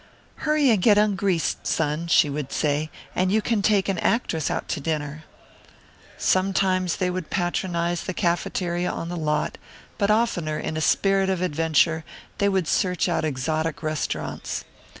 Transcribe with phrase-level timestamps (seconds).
[0.37, 4.67] "Hurry and get ungreased, Son," she would say, "and you can take an actress out
[4.69, 5.25] to dinner."
[6.17, 9.59] Sometimes they would patronize the cafeteria on the lot,
[9.99, 12.03] but oftener, in a spirit of adventure,
[12.39, 14.63] they would search out exotic restaurants.